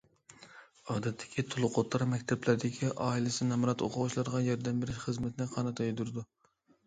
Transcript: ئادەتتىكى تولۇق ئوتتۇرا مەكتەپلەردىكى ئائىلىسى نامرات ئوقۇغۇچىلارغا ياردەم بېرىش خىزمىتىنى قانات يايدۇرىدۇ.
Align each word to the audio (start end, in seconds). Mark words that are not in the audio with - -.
ئادەتتىكى 0.93 1.43
تولۇق 1.49 1.75
ئوتتۇرا 1.81 2.07
مەكتەپلەردىكى 2.13 2.89
ئائىلىسى 3.07 3.47
نامرات 3.51 3.83
ئوقۇغۇچىلارغا 3.89 4.41
ياردەم 4.47 4.81
بېرىش 4.85 5.03
خىزمىتىنى 5.05 5.49
قانات 5.57 5.83
يايدۇرىدۇ. 5.87 6.27